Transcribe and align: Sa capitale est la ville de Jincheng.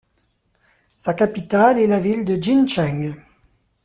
Sa 0.97 1.13
capitale 1.13 1.77
est 1.77 1.85
la 1.85 1.99
ville 1.99 2.25
de 2.25 2.41
Jincheng. 2.41 3.13